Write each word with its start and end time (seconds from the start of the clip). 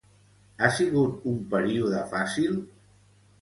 Ha 0.61 0.69
sigut 0.77 1.27
un 1.33 1.37
període 1.51 2.01
fàcil? 2.15 2.59